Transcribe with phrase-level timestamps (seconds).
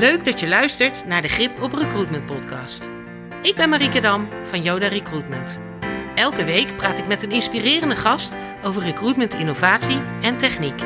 [0.00, 2.90] Leuk dat je luistert naar de Grip op Recruitment podcast.
[3.42, 5.60] Ik ben Marieke Dam van Yoda Recruitment.
[6.14, 10.80] Elke week praat ik met een inspirerende gast over recruitment innovatie en techniek.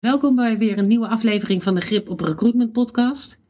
[0.00, 3.40] Welkom bij weer een nieuwe aflevering van de Grip op Recruitment podcast.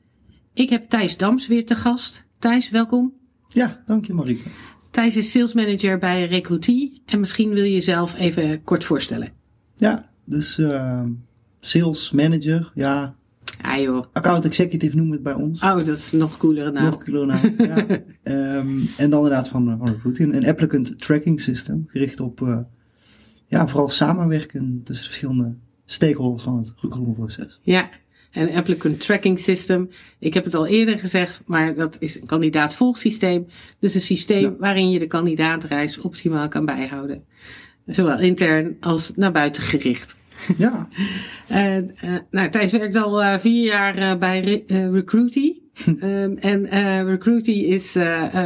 [0.54, 2.24] Ik heb Thijs Dams weer te gast.
[2.38, 3.12] Thijs, welkom.
[3.48, 4.48] Ja, dank je Marieke.
[4.90, 9.32] Thijs is sales manager bij Recruitie en misschien wil je jezelf even kort voorstellen.
[9.74, 11.02] Ja, dus uh,
[11.64, 13.14] sales manager, ja.
[13.61, 14.04] Ah joh.
[14.12, 15.62] Account executive noemen we het bij ons.
[15.62, 16.84] Oh, dat is nog coolere naam.
[16.84, 17.76] Nog coolere naam, ja.
[18.58, 20.34] Um, en dan inderdaad van, van Recruiting.
[20.34, 22.58] Een applicant tracking system, gericht op uh,
[23.46, 27.61] ja, vooral samenwerken tussen de verschillende stakeholders van het recruitmentproces.
[27.62, 27.89] Ja,
[28.31, 29.89] en applicant tracking system.
[30.18, 33.47] Ik heb het al eerder gezegd, maar dat is een kandidaat-volgsysteem.
[33.78, 34.56] Dus een systeem ja.
[34.58, 37.25] waarin je de kandidaatreis optimaal kan bijhouden.
[37.86, 40.17] Zowel intern als naar buiten gericht.
[40.56, 40.88] Ja.
[41.50, 41.83] uh, uh,
[42.30, 45.55] nou, Thijs werkt al uh, vier jaar bij Re Recruity.
[45.86, 46.67] um, en
[47.06, 47.97] Recruity is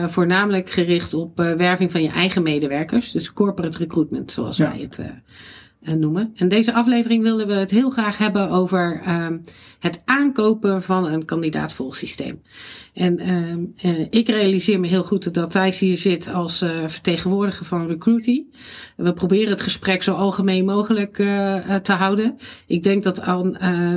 [0.07, 3.13] voornamelijk gericht op werving van je eigen medewerkers.
[3.13, 5.01] Dus corporate recruitment, zoals wij het
[5.97, 6.33] noemen.
[6.37, 9.41] En deze aflevering willen we het heel graag hebben over um,
[9.79, 12.43] het aankopen van een kandidaatvolgsysteem.
[12.95, 13.75] En um,
[14.11, 18.45] ik realiseer me heel goed dat Thijs hier zit als uh, vertegenwoordiger van Recruity.
[18.97, 22.37] We proberen het gesprek zo algemeen mogelijk uh, te houden.
[22.67, 23.53] Ik denk dat aan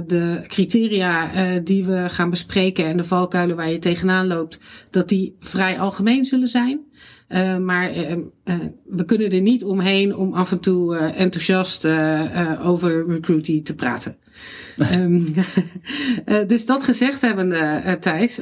[0.08, 5.36] de criteria die we gaan bespreken en de valkuilen waar je tegenaan loopt, dat die
[5.40, 6.80] vrij algemeen zullen zijn.
[7.34, 11.88] Uh, maar uh, uh, we kunnen er niet omheen om af en toe enthousiast
[12.64, 14.16] over recruiting te praten.
[14.94, 15.26] um,
[16.48, 18.36] dus dat gezegd hebbende, Thijs.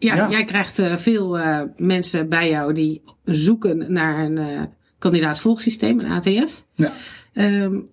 [0.00, 1.38] Ja, ja, jij krijgt veel
[1.76, 6.64] mensen bij jou die zoeken naar een kandidaat-volgsysteem, een ATS.
[6.72, 6.92] Ja.
[7.32, 7.88] Um,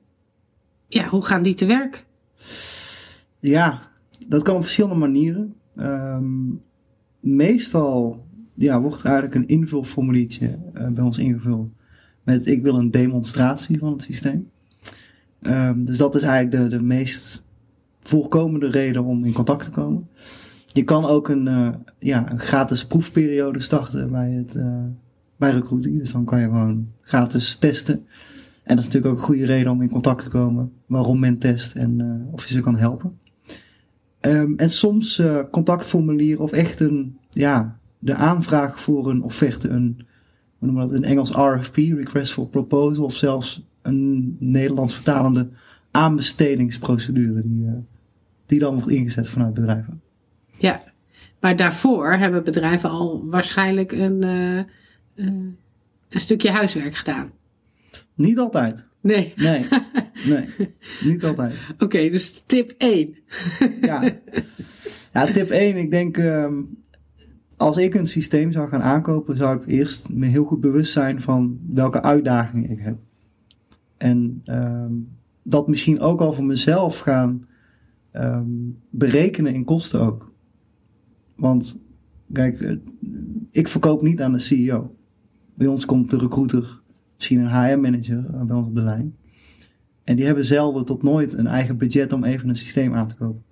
[0.87, 2.05] ja, hoe gaan die te werk?
[3.39, 3.81] Ja,
[4.27, 5.55] dat kan op verschillende manieren.
[5.77, 6.61] Um,
[7.19, 8.24] meestal
[8.55, 11.69] ja, wordt eigenlijk een invulformuliertje uh, bij ons ingevuld.
[12.23, 14.49] Met ik wil een demonstratie van het systeem.
[15.41, 17.43] Um, dus dat is eigenlijk de, de meest
[18.01, 20.07] voorkomende reden om in contact te komen.
[20.65, 24.83] Je kan ook een, uh, ja, een gratis proefperiode starten bij, het, uh,
[25.35, 25.99] bij recruiting.
[25.99, 28.05] Dus dan kan je gewoon gratis testen.
[28.63, 30.71] En dat is natuurlijk ook een goede reden om in contact te komen.
[30.85, 33.19] Waarom men test en of je ze kan helpen.
[34.21, 35.21] Um, en soms
[35.51, 40.05] contactformulier of echt een, ja, de aanvraag voor een offerte, een,
[40.57, 45.49] hoe noemen we dat in Engels RFP, Request for Proposal, of zelfs een Nederlands vertalende
[45.91, 47.71] aanbestedingsprocedure die, uh,
[48.45, 50.01] die dan wordt ingezet vanuit bedrijven.
[50.51, 50.83] Ja,
[51.39, 54.65] maar daarvoor hebben bedrijven al waarschijnlijk een, uh, uh,
[55.15, 57.31] een stukje huiswerk gedaan.
[58.13, 58.85] Niet altijd.
[59.01, 59.33] Nee.
[59.35, 59.67] Nee,
[60.25, 60.47] nee
[61.11, 61.55] niet altijd.
[61.73, 63.15] Oké, okay, dus tip 1.
[63.81, 64.03] ja.
[65.13, 66.83] ja, tip 1, ik denk um,
[67.57, 71.21] als ik een systeem zou gaan aankopen, zou ik eerst me heel goed bewust zijn
[71.21, 72.97] van welke uitdagingen ik heb.
[73.97, 75.09] En um,
[75.43, 77.45] dat misschien ook al voor mezelf gaan
[78.13, 80.33] um, berekenen in kosten ook.
[81.35, 81.77] Want
[82.33, 82.79] kijk,
[83.51, 84.95] ik verkoop niet aan de CEO.
[85.53, 86.81] Bij ons komt de recruiter,
[87.15, 89.15] misschien een HR-manager uh, bij ons op de lijn.
[90.03, 93.15] En die hebben zelden tot nooit een eigen budget om even een systeem aan te
[93.15, 93.43] kopen.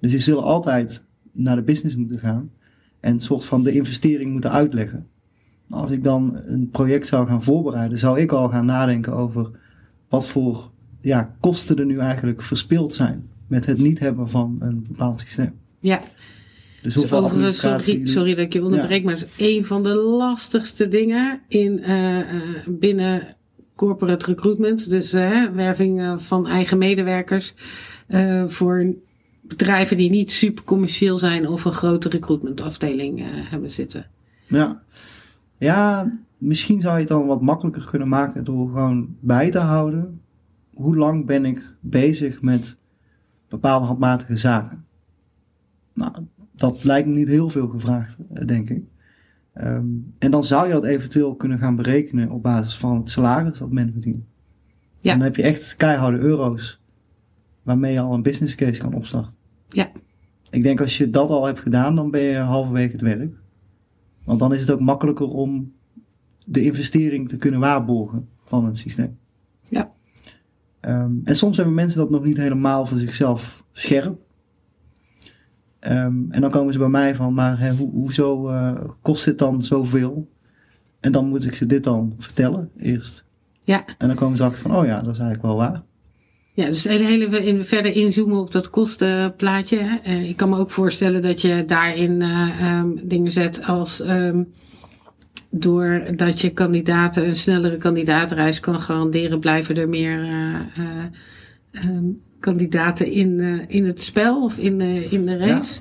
[0.00, 2.50] Dus die zullen altijd naar de business moeten gaan
[3.00, 5.06] en een soort van de investering moeten uitleggen.
[5.70, 9.50] Als ik dan een project zou gaan voorbereiden, zou ik al gaan nadenken over
[10.08, 10.70] wat voor
[11.00, 15.52] ja, kosten er nu eigenlijk verspild zijn met het niet hebben van een bepaald systeem.
[15.80, 16.00] Ja.
[16.82, 19.04] Dus hoeveel dus overigens, sorry, sorry dat ik je onderbreek, ja.
[19.04, 22.24] maar het is een van de lastigste dingen in, uh, uh,
[22.66, 23.36] binnen
[23.74, 24.90] corporate recruitment.
[24.90, 27.54] Dus uh, werving van eigen medewerkers
[28.46, 28.94] voor
[29.48, 34.06] bedrijven die niet super commercieel zijn of een grote recruitmentafdeling uh, hebben zitten.
[34.46, 34.82] Ja.
[35.58, 40.20] ja, misschien zou je het dan wat makkelijker kunnen maken door gewoon bij te houden.
[40.74, 42.76] Hoe lang ben ik bezig met
[43.48, 44.84] bepaalde handmatige zaken?
[45.94, 46.12] Nou,
[46.54, 48.82] dat lijkt me niet heel veel gevraagd, eh, denk ik.
[49.60, 53.58] Um, en dan zou je dat eventueel kunnen gaan berekenen op basis van het salaris
[53.58, 54.24] dat men verdient.
[55.00, 55.12] Ja.
[55.12, 56.80] En dan heb je echt keiharde euro's
[57.62, 59.37] waarmee je al een business case kan opstarten.
[59.68, 59.90] Ja.
[60.50, 63.36] Ik denk als je dat al hebt gedaan, dan ben je halverwege het werk.
[64.24, 65.72] Want dan is het ook makkelijker om
[66.44, 69.18] de investering te kunnen waarborgen van een systeem.
[69.62, 69.92] Ja.
[70.80, 74.18] Um, en soms hebben mensen dat nog niet helemaal voor zichzelf scherp.
[75.80, 79.38] Um, en dan komen ze bij mij van, maar hè, ho hoezo uh, kost dit
[79.38, 80.28] dan zoveel?
[81.00, 83.24] En dan moet ik ze dit dan vertellen eerst.
[83.60, 83.84] Ja.
[83.98, 85.82] En dan komen ze achter van, oh ja, dat is eigenlijk wel waar.
[86.58, 90.00] Ja, dus hele, hele in, verder inzoomen op dat kostenplaatje.
[90.06, 94.48] Uh, ik kan me ook voorstellen dat je daarin uh, um, dingen zet als um,
[95.50, 103.40] doordat je kandidaten een snellere kandidaatreis kan garanderen, blijven er meer uh, um, kandidaten in,
[103.68, 105.80] in het spel of in, in de race.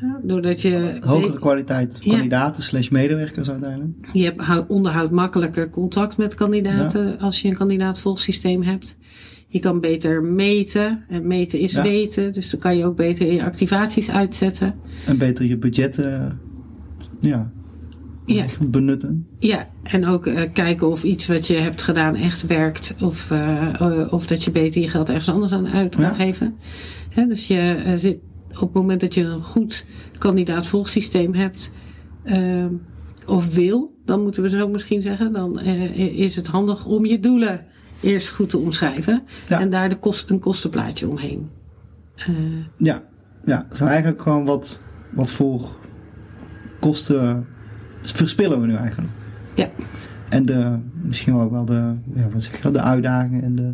[0.00, 0.20] Ja.
[0.22, 2.68] doordat je hogere kwaliteit kandidaten ja.
[2.68, 4.08] slash medewerkers uiteindelijk.
[4.12, 7.16] Je hebt, onderhoudt makkelijker contact met kandidaten ja.
[7.20, 8.96] als je een kandidaatvolgsysteem hebt.
[9.50, 11.04] Je kan beter meten.
[11.08, 12.32] En meten is weten.
[12.32, 14.74] Dus dan kan je ook beter je activaties uitzetten.
[15.06, 16.38] En beter je budgetten
[17.20, 17.50] ja,
[18.26, 18.44] ja.
[18.68, 19.26] benutten.
[19.38, 22.94] Ja, en ook uh, kijken of iets wat je hebt gedaan echt werkt.
[23.02, 26.14] Of, uh, of dat je beter je geld ergens anders aan uit kan ja.
[26.14, 26.56] geven.
[27.28, 28.18] Dus je zit
[28.50, 29.86] op het moment dat je een goed
[30.18, 31.72] kandidaat-volgsysteem hebt.
[33.26, 35.32] of wil, dan moeten we zo misschien zeggen.
[35.32, 35.60] Dan
[36.14, 37.66] is het handig om je doelen
[38.00, 39.22] eerst goed te omschrijven.
[39.48, 39.60] Ja.
[39.60, 41.50] En daar de kost, een kostenplaatje omheen.
[42.28, 42.36] Uh,
[42.76, 43.02] ja,
[43.44, 43.66] ja.
[43.72, 44.80] Zo eigenlijk gewoon wat,
[45.10, 45.76] wat voor
[46.80, 47.46] kosten
[48.02, 49.12] verspillen we nu eigenlijk.
[49.54, 49.70] Ja.
[50.28, 53.54] En de, misschien wel ook wel de, ja, wat zeg je dat, de uitdagingen en
[53.54, 53.72] de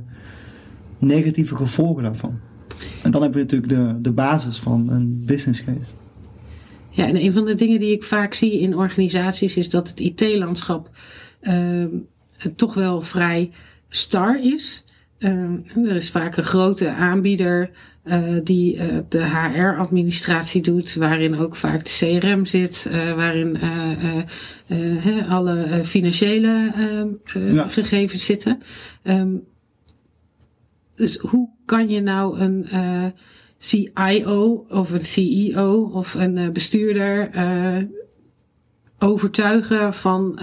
[0.99, 2.38] negatieve gevolgen daarvan.
[3.03, 5.79] En dan heb je natuurlijk de, de basis van een business case.
[6.91, 10.00] Ja, en een van de dingen die ik vaak zie in organisaties is dat het
[10.00, 10.91] IT-landschap
[11.43, 11.85] uh,
[12.56, 13.50] toch wel vrij
[13.94, 14.85] star is.
[15.19, 17.70] Uh, er is vaak een grote aanbieder
[18.05, 23.56] uh, die uh, de HR-administratie doet, waarin ook vaak de CRM zit, waarin
[24.67, 27.69] he, alle financiële ehm, ja.
[27.69, 28.62] gegevens zitten.
[29.02, 29.44] Um,
[30.94, 32.67] dus hoe kan je nou een
[33.58, 37.31] CIO of een CEO of een bestuurder
[38.99, 40.38] overtuigen van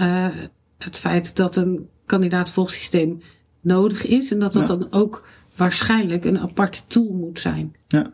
[0.78, 3.20] het feit dat een kandidaat-volgsysteem
[3.62, 4.32] nodig is.
[4.32, 4.76] En dat dat ja.
[4.76, 7.74] dan ook waarschijnlijk een aparte tool moet zijn.
[7.88, 8.12] Ja.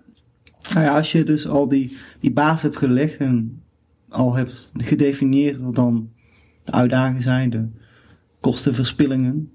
[0.75, 3.63] Nou ja, als je dus al die, die basis hebt gelegd en
[4.09, 6.11] al hebt gedefinieerd wat dan
[6.65, 7.69] de uitdagingen zijn, de
[8.41, 9.53] kostenverspillingen,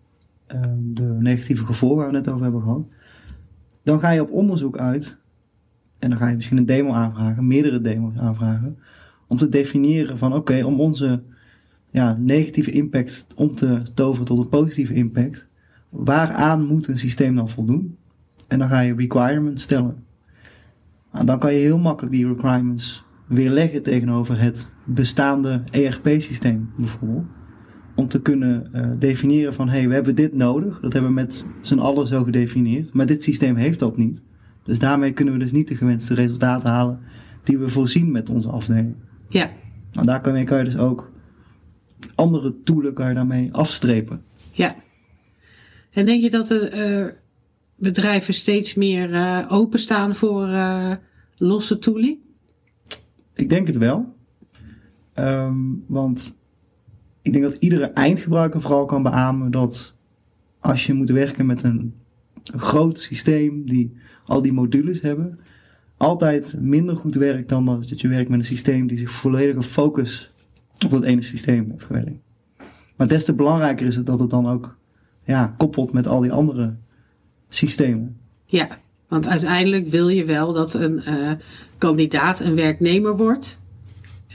[0.48, 2.88] ehm, de negatieve gevolgen waar we het net over hebben gehad,
[3.84, 5.18] dan ga je op onderzoek uit
[6.00, 8.78] en dan ga je misschien een demo aanvragen, meerdere demo's aanvragen,
[9.28, 11.22] om te definiëren van oké, om onze
[11.92, 15.46] ja, negatieve impact om te toveren tot een positieve impact,
[15.94, 17.98] waaraan moet een systeem dan voldoen?
[18.48, 19.96] En dan ga je requirements stellen.
[21.12, 27.26] Nou, dan kan je heel makkelijk die requirements weerleggen tegenover het bestaande ERP-systeem bijvoorbeeld.
[27.96, 30.80] Om te kunnen uh, definiëren van hé, hey, we hebben dit nodig.
[30.80, 32.94] Dat hebben we met z'n allen zo gedefinieerd.
[32.94, 34.22] Maar dit systeem heeft dat niet.
[34.64, 37.00] Dus daarmee kunnen we dus niet de gewenste resultaten halen
[37.44, 38.96] die we voorzien met onze afdeling.
[39.30, 39.50] Ja.
[39.92, 41.12] Nou, daar kan je, dus ook
[42.16, 44.22] andere toolen kan je daarmee afstrepen.
[44.52, 44.76] Ja.
[45.94, 46.72] En denk je dat de
[47.08, 47.14] uh,
[47.76, 50.92] bedrijven steeds meer uh, openstaan voor uh,
[51.38, 52.18] losse tooling?
[53.34, 54.16] Ik denk het wel.
[55.16, 56.36] Um, want
[57.22, 59.96] ik denk dat iedere eindgebruiker vooral kan beamen dat
[60.60, 61.94] als je moet werken met een,
[62.44, 63.94] groot systeem die
[64.26, 65.40] al die modules hebben,
[65.98, 70.34] altijd minder goed werkt dan dat je werkt met een systeem die zich volledig focust
[70.86, 72.20] op dat ene systeem heeft gewerkt.
[72.96, 74.78] Maar des te belangrijker is het dat het dan ook
[75.24, 76.76] ja, koppelt met al die andere
[77.50, 78.18] systemen.
[78.46, 78.68] Ja,
[79.08, 81.32] want uiteindelijk wil je wel dat een uh,
[81.78, 83.60] kandidaat een werknemer wordt.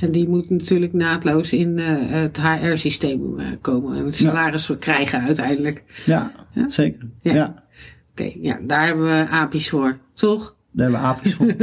[0.01, 4.75] En die moet natuurlijk naadloos in uh, het HR-systeem uh, komen en het salaris ja.
[4.79, 5.83] krijgen uiteindelijk.
[6.05, 6.69] Ja, ja?
[6.69, 7.09] zeker.
[7.21, 7.35] Ja.
[7.35, 7.65] ja.
[8.11, 10.57] Oké, okay, ja, daar hebben we API's voor, toch?
[10.71, 11.55] Daar hebben we API's voor.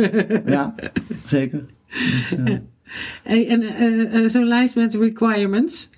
[0.56, 0.76] ja,
[1.26, 1.66] zeker.
[1.90, 2.36] Dus,
[3.48, 5.90] en uh, zo'n lijst met requirements,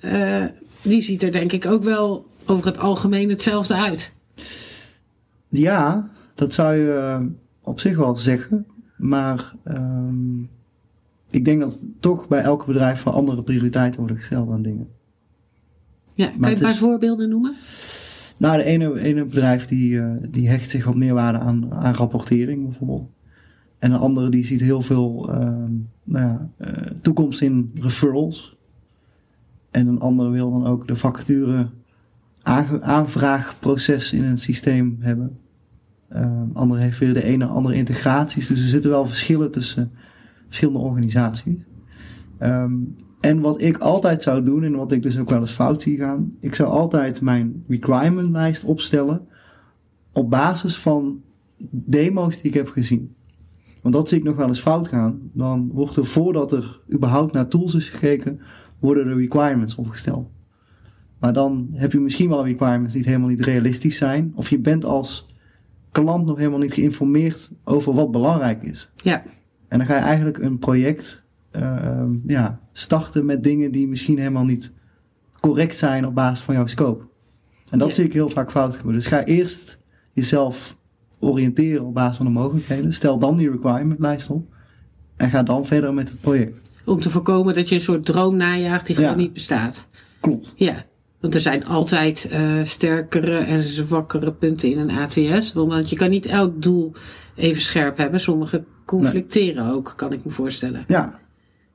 [0.82, 4.12] die ziet er denk ik ook wel over het algemeen hetzelfde uit.
[5.50, 7.28] Ja, dat zou je
[7.62, 8.66] op zich wel zeggen.
[8.98, 10.50] Maar um,
[11.30, 14.88] ik denk dat toch bij elk bedrijf wel andere prioriteiten worden gesteld aan dingen.
[16.14, 17.56] Ja, kan je een paar is, voorbeelden noemen?
[18.38, 22.64] Nou, de ene, ene bedrijf die, die hecht zich wat meer waarde aan, aan rapportering
[22.64, 23.10] bijvoorbeeld.
[23.80, 25.36] En een andere die ziet heel veel uh,
[26.04, 26.68] nou ja, uh,
[27.02, 28.58] toekomst in referrals.
[29.72, 31.70] En een andere wil dan ook de vacature
[32.82, 35.38] aanvraagproces in een systeem hebben.
[36.14, 38.48] Uh, andere heeft weer de ene andere integraties.
[38.48, 39.92] Dus er zitten wel verschillen tussen
[40.46, 41.56] verschillende organisaties.
[42.42, 45.82] Um, en wat ik altijd zou doen, en wat ik dus ook wel eens fout
[45.82, 49.22] zie gaan, ik zou altijd mijn requirement lijst opstellen
[50.12, 51.22] op basis van
[51.70, 53.16] demo's die ik heb gezien.
[53.82, 55.20] Want dat zie ik nog wel eens fout gaan.
[55.34, 58.40] Dan wordt er voordat er überhaupt naar tools is gekeken,
[58.80, 60.30] worden er requirements opgesteld.
[61.20, 64.32] Maar dan heb je misschien wel requirements die helemaal niet realistisch zijn.
[64.36, 65.26] Of je bent als
[65.92, 68.90] klant nog helemaal niet geïnformeerd over wat belangrijk is.
[68.96, 69.24] Ja.
[69.68, 71.24] En dan ga je eigenlijk een project
[71.56, 74.72] uh, ja, starten met dingen die misschien helemaal niet
[75.40, 77.04] correct zijn op basis van jouw scope.
[77.70, 77.94] En dat Ja.
[77.94, 79.00] zie ik heel vaak fout gebeuren.
[79.00, 79.80] Dus ga eerst
[80.14, 80.78] jezelf
[81.20, 82.94] oriënteren op basis van de mogelijkheden.
[82.94, 84.54] Stel dan die requirement lijst op.
[85.16, 86.62] En ga dan verder met het project.
[86.86, 89.02] Om te voorkomen dat je een soort droom najaagt die Ja.
[89.02, 89.88] gewoon niet bestaat.
[90.20, 90.54] Klopt.
[90.56, 90.86] Ja.
[91.20, 95.54] Want er zijn altijd eh, sterkere en zwakkere punten in een ATS.
[95.54, 96.92] Want je kan niet elk doel
[97.36, 98.20] even scherp hebben.
[98.20, 100.84] Sommige conflicteren ook, kan ik me voorstellen.
[100.88, 101.20] Ja,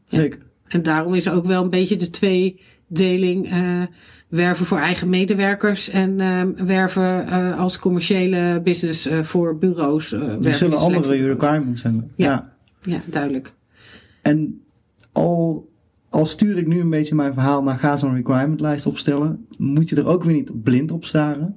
[0.05, 0.39] zeker.
[0.67, 3.51] En daarom is er ook wel een beetje de tweedeling.
[3.51, 3.83] eh
[4.29, 10.13] werven voor eigen medewerkers en eh, werven eh, als commerciële business voor bureaus.
[10.13, 12.11] eh, Die zullen andere requirements hebben.
[12.17, 12.27] Ja.
[12.27, 12.53] ja.
[12.93, 13.53] Ja, duidelijk.
[14.23, 14.63] En
[15.13, 15.69] al,
[16.13, 19.89] al stuur ik nu een beetje mijn verhaal naar ga zo'n requirement lijst opstellen, moet
[19.89, 21.57] je er ook weer niet blind op staren.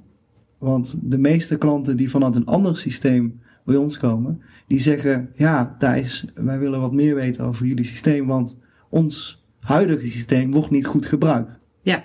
[0.58, 5.76] Want de meeste klanten die vanuit een ander systeem bij ons komen, die zeggen, ja
[5.78, 8.56] Thijs, wij willen wat meer weten over jullie systeem, want
[8.88, 11.58] ons huidige systeem wordt niet goed gebruikt.
[11.80, 12.04] Ja,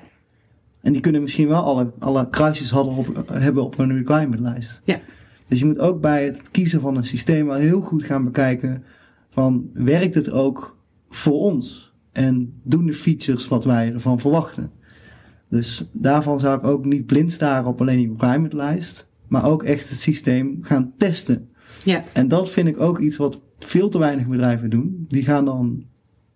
[0.81, 4.81] En die kunnen misschien wel alle, alle kruisjes hadden op, hebben op hun requirement lijst.
[4.84, 5.00] ja,
[5.48, 8.84] Dus je moet ook bij het kiezen van een systeem wel heel goed gaan bekijken
[9.29, 10.77] van werkt het ook
[11.10, 11.90] voor ons?
[12.11, 14.71] En doen de features wat wij ervan verwachten?
[15.49, 19.63] Dus daarvan zou ik ook niet blind staren op alleen die requirement lijst, maar ook
[19.63, 21.49] echt het systeem gaan testen.
[21.83, 25.05] ja, En dat vind ik ook iets wat veel te weinig bedrijven doen.
[25.07, 25.83] Die gaan dan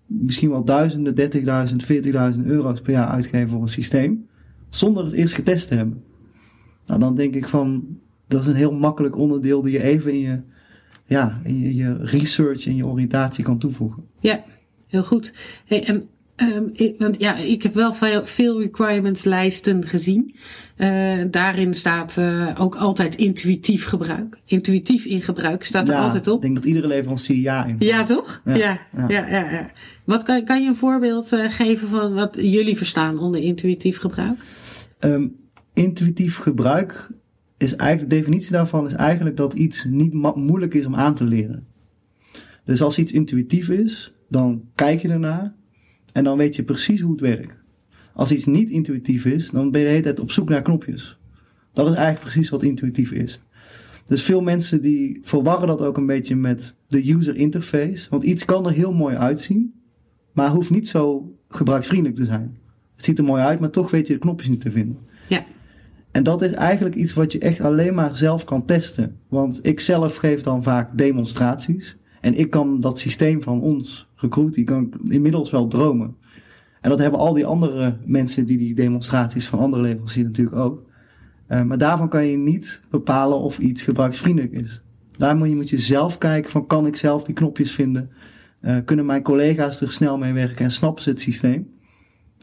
[0.06, 4.26] misschien wel duizenden, 30.000, 40.000 euro's per jaar uitgeven voor een systeem,
[4.70, 6.04] zonder het eerst getest te hebben.
[6.86, 7.86] Nou, dan denk ik van,
[8.28, 10.40] dat is een heel makkelijk onderdeel die je even in je,
[11.06, 14.04] ja, in je, je research en je oriëntatie kan toevoegen.
[14.20, 14.44] ja.
[14.96, 15.34] Heel goed.
[15.66, 16.04] Hey, en,
[16.36, 20.36] ehm, ik, want ja, ik heb wel veel, veel requirements lijsten gezien.
[20.76, 24.38] Eh, daarin staat eh, ook altijd intuïtief gebruik.
[24.46, 26.42] Intuïtief in gebruik staat er Ja, altijd Ik op.
[26.42, 27.76] denk dat iedere leverancier ja in.
[27.80, 28.42] Ja, toch?
[28.46, 29.70] Ja, Ja, ja, ja.
[30.04, 34.40] Wat kan, kan je een voorbeeld eh, geven van wat jullie verstaan onder intuïtief gebruik?
[35.00, 35.28] Ehm,
[35.74, 37.10] intuïtief gebruik
[37.58, 41.24] is eigenlijk, de definitie daarvan is eigenlijk dat iets niet moeilijk is om aan te
[41.24, 41.68] leren.
[42.64, 45.54] Dus als iets intuïtief is, dan kijk je ernaar
[46.14, 47.58] en dan weet je precies hoe het werkt.
[48.14, 51.20] Als iets niet intuïtief is, dan ben je de hele tijd op zoek naar knopjes.
[51.74, 53.42] Dat is eigenlijk precies wat intuïtief is.
[54.06, 58.10] Dus veel mensen die verwarren dat ook een beetje met de user interface.
[58.10, 59.74] Want iets kan er heel mooi uitzien,
[60.32, 62.58] maar hoeft niet zo gebruiksvriendelijk te zijn.
[62.96, 64.98] Het ziet er mooi uit, maar toch weet je de knopjes niet te vinden.
[65.28, 65.46] Ja,
[66.12, 69.18] En dat is eigenlijk iets wat je echt alleen maar zelf kan testen.
[69.28, 71.98] Want ik zelf geef dan vaak demonstraties.
[72.26, 76.16] En ik kan dat systeem van ons, Recruit, die kan inmiddels wel dromen.
[76.82, 80.84] En dat hebben al die andere mensen die die demonstraties van andere leveranciers natuurlijk ook.
[81.48, 84.82] Eh, maar daarvan kan je niet bepalen of iets gebruiksvriendelijk is.
[85.12, 88.10] Daar moet je, moet je zelf kijken van kan ik zelf die knopjes vinden?
[88.60, 91.70] Eh, kunnen mijn collega's er snel mee werken en snappen ze het systeem?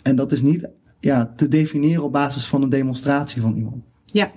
[0.03, 0.69] En dat is niet
[1.01, 3.83] ja, te definiëren op basis van een demonstratie van iemand.
[4.07, 4.31] ja.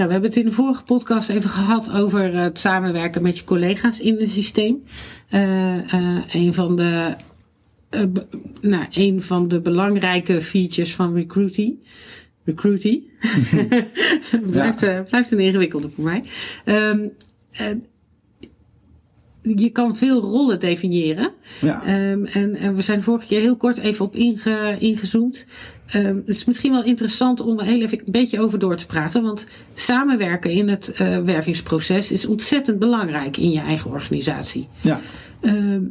[0.00, 3.38] Nou, we hebben het in de vorige podcast even gehad over eh, het samenwerken met
[3.38, 4.82] je collega's in het systeem.
[5.28, 7.14] Eh, een, van de,
[8.60, 11.74] nou, een van de belangrijke features van Recruity.
[12.44, 13.02] Recruity.
[14.50, 16.24] blijft, blijft een ingewikkelde voor mij.
[16.64, 17.08] Ehm,
[17.50, 17.66] eh,
[19.42, 21.32] je kan veel rollen definiëren.
[21.60, 25.46] Ja, Ehm, en, en we zijn vorige keer heel kort even op inge, ingezoomd.
[25.90, 28.86] Ehm, het is misschien wel interessant om er heel even een beetje over door te
[28.86, 29.22] praten.
[29.22, 34.68] Want samenwerken in het eh, wervingsproces is ontzettend belangrijk in je eigen organisatie.
[34.80, 35.00] ja.
[35.40, 35.82] Ehm,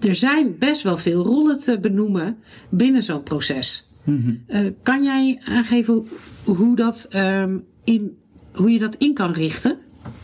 [0.00, 2.36] er zijn best wel veel rollen te benoemen
[2.68, 3.90] binnen zo'n proces.
[4.04, 4.34] Mhm.
[4.46, 6.06] Eh, kan jij aangeven
[6.44, 8.16] hoe, dat, ehm, in,
[8.52, 9.76] hoe je dat in kan richten?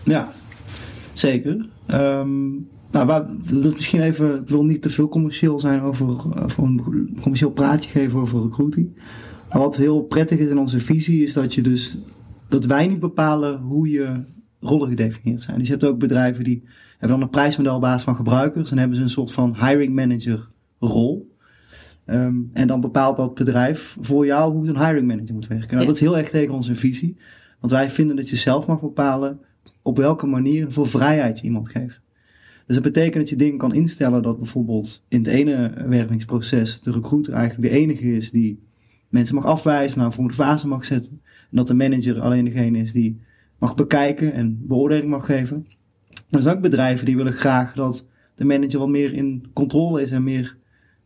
[0.03, 0.33] ja.
[1.13, 1.69] zeker.
[1.87, 2.49] Ehm,
[2.91, 6.09] nou, waar, dat is misschien even, ik wil niet te veel commercieel zijn over,
[6.45, 8.97] over een commercieel praatje geven over recruiting.
[9.49, 11.97] Maar wat heel prettig is in onze visie is dat je dus,
[12.49, 14.25] dat wij niet bepalen hoe je
[14.61, 15.59] rollen gedefinieerd zijn.
[15.59, 18.79] Dus je hebt ook bedrijven die hebben dan een prijsmodel op basis van gebruikers en
[18.79, 21.35] hebben ze een soort van hiring manager rol.
[22.05, 25.69] Ehm, en dan bepaalt dat bedrijf voor jou hoe zo'n hiring manager moet werken.
[25.69, 25.87] Nou, Ja.
[25.87, 27.17] Dat is heel erg tegen onze visie.
[27.61, 29.41] Want wij vinden dat je zelf mag bepalen
[29.83, 32.01] op welke manier voor vrijheid je iemand geeft.
[32.71, 36.91] Dus dat betekent dat je dingen kan instellen dat bijvoorbeeld in het ene wervingsproces de
[36.93, 38.63] recruiter eigenlijk de enige is die
[39.09, 41.21] mensen mag afwijzen, naar een volgende fase mag zetten.
[41.23, 43.21] En dat de manager alleen degene is die
[43.59, 45.67] mag bekijken en beoordeling mag geven.
[46.09, 50.03] Maar er zijn ook bedrijven die willen graag dat de manager wat meer in controle
[50.03, 50.57] is en meer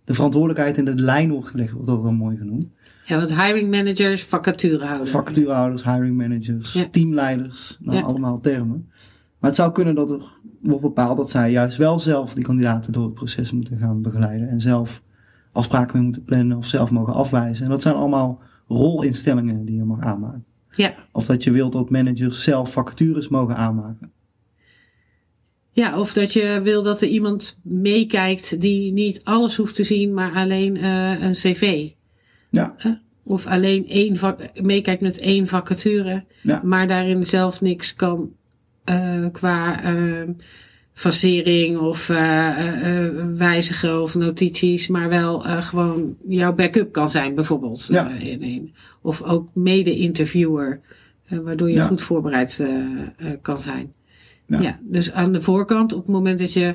[0.04, 2.66] de verantwoordelijkheid in de lijn wordt gelegd, wordt dat wel mooi genoemd.
[3.06, 5.10] Ja, want hiring managers, vacaturehouders.
[5.10, 6.88] Vacaturehouders, hiring managers, Ja.
[6.90, 8.02] teamleiders, nou, Ja.
[8.04, 8.88] allemaal termen.
[9.44, 10.22] Maar het zou kunnen dat er
[10.60, 14.48] wordt bepaald dat zij juist wel zelf die kandidaten door het proces moeten gaan begeleiden.
[14.48, 15.02] En zelf
[15.52, 17.64] afspraken mee moeten plannen of zelf mogen afwijzen.
[17.64, 20.44] En dat zijn allemaal rolinstellingen die je mag aanmaken.
[20.70, 20.94] Ja.
[21.12, 24.12] Of dat je wilt dat managers zelf vacatures mogen aanmaken.
[25.72, 30.14] ja, of dat je wil dat er iemand meekijkt die niet alles hoeft te zien,
[30.14, 31.90] maar alleen eh, een cv.
[32.50, 32.74] Ja,
[33.22, 36.60] Of alleen één vak- meekijkt met één vacature, Ja.
[36.64, 38.30] maar daarin zelf niks kan
[38.84, 40.28] eh, qua eh,
[40.92, 47.86] fasering of eh, eh, wijzigen of notities, maar wel gewoon jouw backup kan zijn bijvoorbeeld.
[47.90, 48.10] Ja.
[48.10, 48.74] in, in.
[49.02, 50.80] Of ook mede-interviewer,
[51.28, 51.86] waardoor je Ja.
[51.86, 52.62] goed voorbereid
[53.42, 53.92] kan zijn.
[54.46, 54.60] Ja.
[54.60, 54.78] Ja.
[54.82, 56.74] dus aan de voorkant, op het moment dat je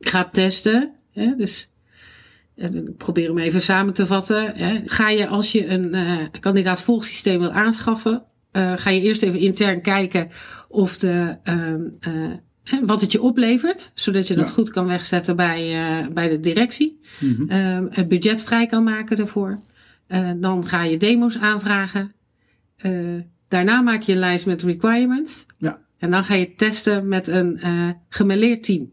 [0.00, 1.70] gaat testen, hè, dus
[2.54, 4.52] ik probeer hem even samen te vatten.
[4.56, 4.80] Hè.
[4.84, 9.38] Ga je als je een eh kandidaat volgsysteem wil aanschaffen, eh, ga je eerst even
[9.38, 10.28] intern kijken
[10.68, 12.12] of de, ehm, eh,
[12.84, 14.54] wat het je oplevert, zodat je dat Ja.
[14.54, 17.00] goed kan wegzetten bij, eh, bij de directie.
[17.20, 17.48] Mhm.
[17.48, 19.58] Ehm, het budget vrij kan maken daarvoor.
[20.36, 22.12] Dan ga je demo's aanvragen.
[23.48, 25.46] Daarna maak je een lijst met requirements.
[25.58, 25.78] Ja.
[25.98, 27.60] En dan ga je testen met een
[28.08, 28.90] gemêleerd team.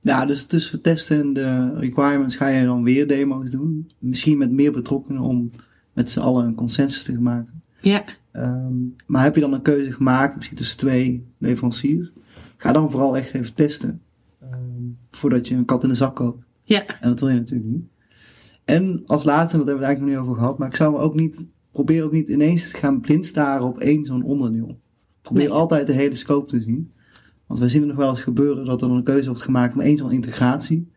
[0.00, 3.90] Ja, dus tussen het testen en de requirements ga je dan weer demo's doen.
[3.98, 5.50] Misschien met meer betrokkenen om
[5.92, 7.62] met z'n allen een consensus te maken.
[7.80, 8.74] Ja, Ehm,
[9.06, 12.12] maar heb je dan een keuze gemaakt, misschien tussen twee leveranciers?
[12.56, 14.00] Ga dan vooral echt even testen.
[14.40, 14.58] ehm,
[15.10, 16.44] voordat je een kat in de zak koopt.
[16.62, 17.84] ja, En dat wil je natuurlijk niet.
[18.64, 20.96] En als laatste, dat hebben we het eigenlijk nog niet over gehad, maar ik zou
[20.98, 24.78] ook niet, probeer ook niet ineens te gaan blind staren op één zo'n onderdeel.
[25.22, 25.52] Probeer Nee.
[25.52, 26.92] altijd de hele scope te zien.
[27.46, 29.74] Want wij zien het nog wel eens gebeuren dat er dan een keuze wordt gemaakt
[29.74, 30.90] om één zo'n integratie.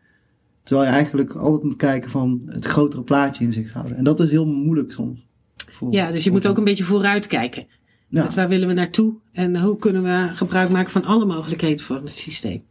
[0.62, 3.96] Terwijl je eigenlijk altijd moet kijken van het grotere plaatje in zich houden.
[3.96, 5.26] En dat is heel moeilijk soms.
[5.74, 7.66] Voor- ja, dus je moet ook een beetje vooruit kijken.
[8.08, 9.14] Ja, Met waar willen we naartoe?
[9.32, 12.64] En hoe kunnen we gebruik maken van alle mogelijkheden van het systeem?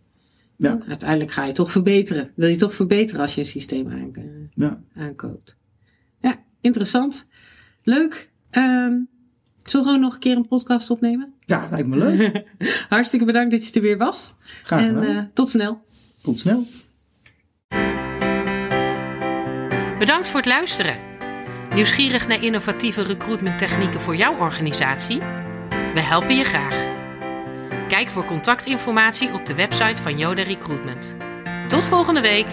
[0.58, 0.80] Ja.
[0.88, 2.32] Uiteindelijk ga je toch verbeteren.
[2.36, 4.24] Wil je toch verbeteren als je een systeem aan, eh,
[4.54, 4.82] ja.
[4.96, 5.56] aankoopt.
[6.22, 7.28] Ja, interessant.
[7.84, 8.32] Leuk.
[8.50, 8.94] Ehm
[9.64, 11.34] zullen we gewoon nog een keer een podcast opnemen?
[11.46, 12.44] ja, lijkt me leuk.
[12.90, 14.34] Hartstikke bedankt dat je er weer was.
[14.64, 15.82] Graag en eh, tot snel.
[16.22, 16.66] Tot snel.
[20.00, 21.13] Bedankt voor het luisteren.
[21.74, 25.20] Nieuwsgierig naar innovatieve recruitment technieken voor jouw organisatie?
[25.94, 26.86] We helpen je graag.
[27.88, 31.16] Kijk voor contactinformatie op de website van Yoda Recruitment.
[31.68, 32.48] Tot volgende week.